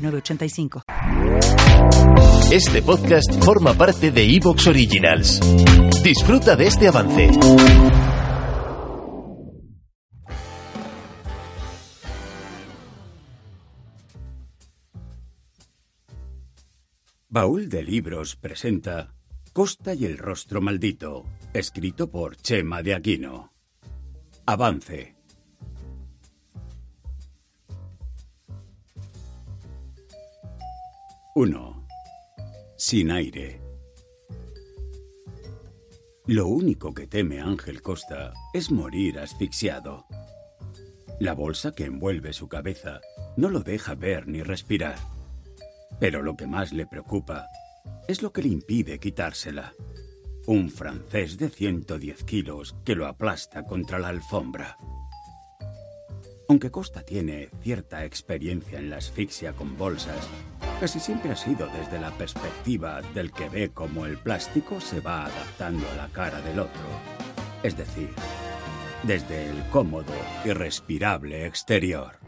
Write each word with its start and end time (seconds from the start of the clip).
906985. 0.00 0.82
Este 2.50 2.82
podcast 2.82 3.32
forma 3.44 3.74
parte 3.74 4.10
de 4.10 4.24
Evox 4.24 4.66
Originals. 4.66 5.40
Disfruta 6.02 6.56
de 6.56 6.66
este 6.66 6.88
avance. 6.88 7.30
Baúl 17.28 17.68
de 17.68 17.84
Libros 17.84 18.34
presenta 18.34 19.14
Costa 19.52 19.94
y 19.94 20.04
el 20.04 20.18
Rostro 20.18 20.60
Maldito, 20.60 21.24
escrito 21.54 22.10
por 22.10 22.34
Chema 22.36 22.82
de 22.82 22.94
Aquino. 22.94 23.52
Avance. 24.46 25.19
1. 31.36 31.86
Sin 32.76 33.12
aire. 33.12 33.60
Lo 36.26 36.48
único 36.48 36.92
que 36.92 37.06
teme 37.06 37.40
Ángel 37.40 37.82
Costa 37.82 38.32
es 38.52 38.72
morir 38.72 39.20
asfixiado. 39.20 40.06
La 41.20 41.34
bolsa 41.34 41.70
que 41.70 41.84
envuelve 41.84 42.32
su 42.32 42.48
cabeza 42.48 43.00
no 43.36 43.48
lo 43.48 43.60
deja 43.60 43.94
ver 43.94 44.26
ni 44.26 44.42
respirar. 44.42 44.96
Pero 46.00 46.20
lo 46.22 46.36
que 46.36 46.48
más 46.48 46.72
le 46.72 46.88
preocupa 46.88 47.46
es 48.08 48.22
lo 48.22 48.32
que 48.32 48.42
le 48.42 48.48
impide 48.48 48.98
quitársela. 48.98 49.74
Un 50.48 50.68
francés 50.68 51.38
de 51.38 51.48
110 51.48 52.24
kilos 52.24 52.74
que 52.84 52.96
lo 52.96 53.06
aplasta 53.06 53.62
contra 53.62 54.00
la 54.00 54.08
alfombra. 54.08 54.76
Aunque 56.48 56.72
Costa 56.72 57.04
tiene 57.04 57.50
cierta 57.62 58.04
experiencia 58.04 58.80
en 58.80 58.90
la 58.90 58.96
asfixia 58.96 59.52
con 59.52 59.78
bolsas, 59.78 60.28
casi 60.80 60.98
siempre 60.98 61.30
ha 61.30 61.36
sido 61.36 61.68
desde 61.68 62.00
la 62.00 62.10
perspectiva 62.12 63.02
del 63.14 63.30
que 63.32 63.50
ve 63.50 63.70
cómo 63.70 64.06
el 64.06 64.16
plástico 64.16 64.80
se 64.80 65.00
va 65.00 65.26
adaptando 65.26 65.86
a 65.90 65.94
la 65.94 66.08
cara 66.08 66.40
del 66.40 66.58
otro. 66.58 66.80
Es 67.62 67.76
decir, 67.76 68.08
desde 69.02 69.50
el 69.50 69.62
cómodo 69.68 70.14
y 70.42 70.52
respirable 70.52 71.44
exterior. 71.44 72.18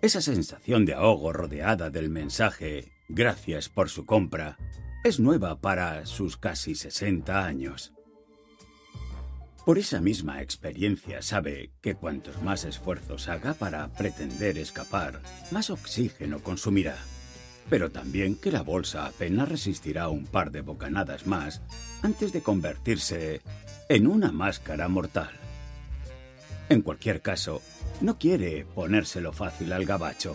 Esa 0.00 0.22
sensación 0.22 0.86
de 0.86 0.94
ahogo 0.94 1.34
rodeada 1.34 1.90
del 1.90 2.08
mensaje 2.08 2.90
gracias 3.08 3.68
por 3.68 3.90
su 3.90 4.06
compra 4.06 4.56
es 5.04 5.20
nueva 5.20 5.60
para 5.60 6.06
sus 6.06 6.38
casi 6.38 6.74
60 6.74 7.44
años. 7.44 7.92
Por 9.68 9.78
esa 9.78 10.00
misma 10.00 10.40
experiencia 10.40 11.20
sabe 11.20 11.72
que 11.82 11.94
cuantos 11.94 12.40
más 12.40 12.64
esfuerzos 12.64 13.28
haga 13.28 13.52
para 13.52 13.86
pretender 13.88 14.56
escapar, 14.56 15.20
más 15.50 15.68
oxígeno 15.68 16.38
consumirá. 16.38 16.96
Pero 17.68 17.90
también 17.90 18.34
que 18.36 18.50
la 18.50 18.62
bolsa 18.62 19.04
apenas 19.04 19.46
resistirá 19.46 20.08
un 20.08 20.24
par 20.24 20.52
de 20.52 20.62
bocanadas 20.62 21.26
más 21.26 21.60
antes 22.00 22.32
de 22.32 22.40
convertirse 22.40 23.42
en 23.90 24.06
una 24.06 24.32
máscara 24.32 24.88
mortal. 24.88 25.32
En 26.70 26.80
cualquier 26.80 27.20
caso, 27.20 27.60
no 28.00 28.16
quiere 28.16 28.64
ponérselo 28.74 29.34
fácil 29.34 29.74
al 29.74 29.84
gabacho 29.84 30.34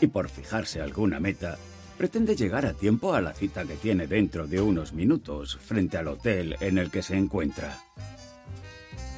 y 0.00 0.06
por 0.06 0.28
fijarse 0.28 0.80
alguna 0.80 1.18
meta, 1.18 1.58
pretende 1.98 2.36
llegar 2.36 2.66
a 2.66 2.74
tiempo 2.74 3.14
a 3.14 3.20
la 3.20 3.34
cita 3.34 3.64
que 3.64 3.74
tiene 3.74 4.06
dentro 4.06 4.46
de 4.46 4.60
unos 4.60 4.92
minutos 4.92 5.58
frente 5.58 5.96
al 5.96 6.06
hotel 6.06 6.56
en 6.60 6.78
el 6.78 6.92
que 6.92 7.02
se 7.02 7.16
encuentra. 7.16 7.76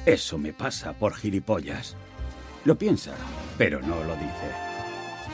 Eso 0.05 0.37
me 0.37 0.51
pasa 0.51 0.91
por 0.91 1.15
gilipollas. 1.15 1.95
Lo 2.65 2.77
piensa, 2.77 3.15
pero 3.57 3.79
no 3.81 4.03
lo 4.03 4.15
dice. 4.15 4.51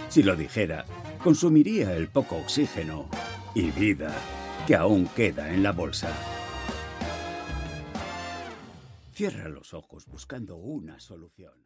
Si 0.10 0.22
lo 0.22 0.36
dijera, 0.36 0.86
consumiría 1.24 1.96
el 1.96 2.08
poco 2.08 2.38
oxígeno 2.38 3.10
y 3.56 3.72
vida 3.72 4.14
que 4.68 4.76
aún 4.76 5.08
queda 5.08 5.52
en 5.52 5.64
la 5.64 5.72
bolsa. 5.72 6.14
Cierra 9.12 9.50
los 9.50 9.74
ojos 9.74 10.06
buscando 10.06 10.56
una 10.58 11.00
solución. 11.00 11.66